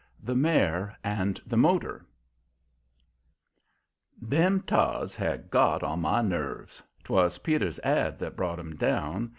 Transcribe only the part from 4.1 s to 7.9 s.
Them Todds had got on my nerves. 'Twas Peter's